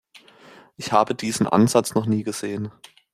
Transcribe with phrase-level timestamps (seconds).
[0.77, 2.71] Ich habe diesen Ansatz noch nie gesehen.